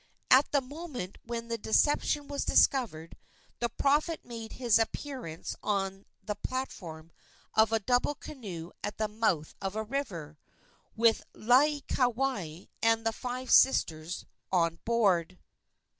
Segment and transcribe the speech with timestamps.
[0.31, 3.15] At the moment when the deception was discovered
[3.59, 7.11] the prophet made his appearance on the platform
[7.53, 10.39] of a double canoe at the mouth of the river,
[10.95, 15.37] with Laieikawai and the five sisters on board.